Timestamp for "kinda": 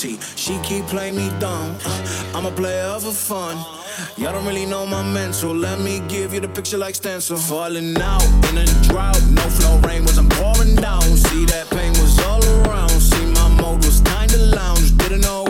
14.00-14.38